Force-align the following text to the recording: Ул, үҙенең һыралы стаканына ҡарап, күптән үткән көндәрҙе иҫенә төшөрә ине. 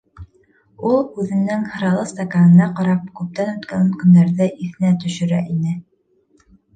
Ул, 0.91 0.95
үҙенең 1.23 1.65
һыралы 1.73 2.05
стаканына 2.11 2.69
ҡарап, 2.79 3.03
күптән 3.19 3.51
үткән 3.59 3.91
көндәрҙе 3.99 4.49
иҫенә 4.69 4.95
төшөрә 5.05 5.43
ине. 5.57 5.75